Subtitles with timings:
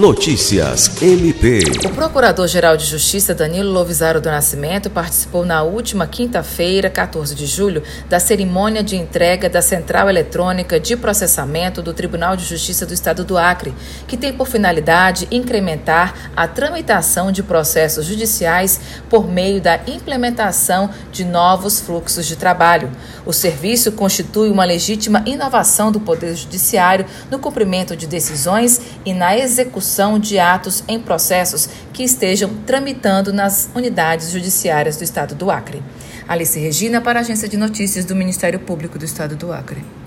[0.00, 1.60] Notícias MP.
[1.84, 7.82] O Procurador-Geral de Justiça Danilo Lovisaro do Nascimento participou na última quinta-feira, 14 de julho,
[8.08, 13.24] da cerimônia de entrega da Central Eletrônica de Processamento do Tribunal de Justiça do Estado
[13.24, 13.74] do Acre,
[14.08, 18.80] que tem por finalidade incrementar a tramitação de processos judiciais
[19.10, 22.90] por meio da implementação de novos fluxos de trabalho.
[23.26, 29.36] O serviço constitui uma legítima inovação do Poder Judiciário no cumprimento de decisões e na
[29.36, 35.82] execução de atos em processos que estejam tramitando nas unidades judiciárias do Estado do Acre.
[36.28, 39.99] Alice Regina, para a Agência de Notícias do Ministério Público do Estado do Acre.